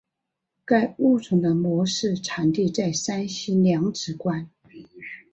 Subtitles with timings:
[0.65, 4.49] 该物种的模式产地在山西娘子关。